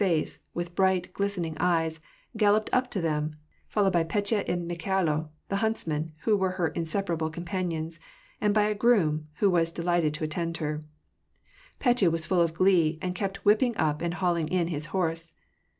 face, 0.01 0.39
with 0.51 0.73
bright, 0.73 1.13
glistening 1.13 1.55
eyes, 1.59 1.99
galloped 2.35 2.71
up 2.73 2.89
to 2.89 2.99
them, 2.99 3.35
followed 3.67 3.93
by 3.93 4.03
Petja 4.03 4.43
and 4.49 4.67
Mikhailo, 4.67 5.29
the 5.49 5.57
huntsman, 5.57 6.11
who 6.23 6.35
were 6.35 6.53
her 6.57 6.69
inseparable 6.69 7.29
companions, 7.29 7.99
and 8.41 8.51
by 8.51 8.63
a 8.63 8.73
groom, 8.73 9.27
who 9.35 9.49
was 9.51 9.71
delegated 9.71 10.15
to 10.15 10.23
attend 10.23 10.57
her. 10.57 10.83
Petya 11.79 12.09
was 12.09 12.25
full 12.25 12.41
of 12.41 12.55
glee, 12.55 12.97
and 12.99 13.13
kept 13.13 13.45
whipping 13.45 13.77
up 13.77 14.01
and 14.01 14.15
hauling 14.15 14.47
in 14.47 14.69
his 14.69 14.87
horse. 14.87 15.31